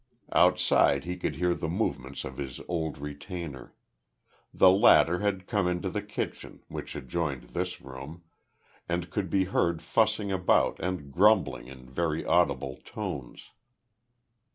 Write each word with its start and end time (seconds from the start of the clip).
Outside 0.31 1.03
he 1.05 1.15
could 1.15 1.35
hear 1.35 1.53
the 1.53 1.69
movements 1.69 2.23
of 2.25 2.37
his 2.39 2.59
old 2.67 2.97
retainer. 2.97 3.75
The 4.51 4.71
latter 4.71 5.19
had 5.19 5.45
come 5.45 5.67
into 5.67 5.91
the 5.91 6.01
kitchen, 6.01 6.63
which 6.69 6.95
adjoined 6.95 7.49
this 7.49 7.81
room, 7.81 8.23
and 8.89 9.11
could 9.11 9.29
be 9.29 9.43
heard 9.43 9.79
fussing 9.83 10.31
about 10.31 10.79
and 10.79 11.11
grumbling 11.11 11.67
in 11.67 11.87
very 11.87 12.25
audible 12.25 12.77
tones. 12.83 13.51